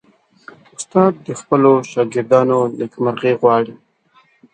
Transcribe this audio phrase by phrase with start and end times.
[0.75, 3.75] استاد د خپلو شاګردانو نیکمرغي غواړي.